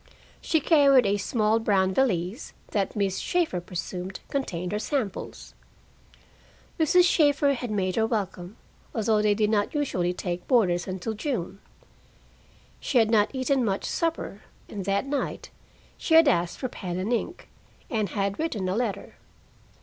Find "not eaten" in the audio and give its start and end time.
13.11-13.63